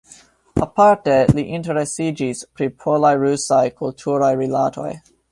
Aparte 0.65 1.17
li 1.39 1.43
interesiĝis 1.57 2.41
pri 2.59 2.69
polaj-rusaj 2.85 3.61
kulturaj 3.83 4.31
rilatoj. 4.41 4.89